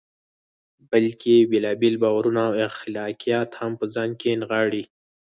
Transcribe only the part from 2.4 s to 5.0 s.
او اخلاقیات هم په ځان کې نغاړي.